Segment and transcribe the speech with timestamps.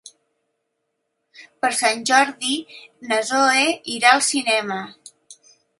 [1.65, 2.57] Per Sant Jordi
[3.11, 3.65] na Zoè
[3.99, 4.85] irà al cinema.